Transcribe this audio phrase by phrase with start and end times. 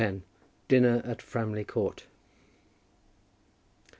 [0.67, 2.07] DINNER AT FRAMLEY COURT.